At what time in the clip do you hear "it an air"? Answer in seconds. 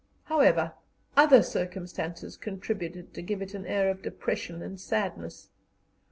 3.43-3.87